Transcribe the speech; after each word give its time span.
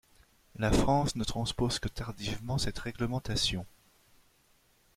La 0.55 0.71
France 0.71 1.15
ne 1.15 1.23
transpose 1.23 1.77
que 1.77 1.87
tardivement 1.87 2.57
cette 2.57 2.79
réglementation. 2.79 3.67